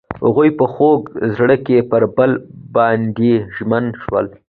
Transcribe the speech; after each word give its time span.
هغوی 0.25 0.49
په 0.59 0.65
خوږ 0.73 0.99
زړه 1.35 1.55
کې 1.65 1.77
پر 1.91 2.03
بل 2.15 2.31
باندې 2.75 3.31
ژمن 3.55 3.85
شول. 4.01 4.25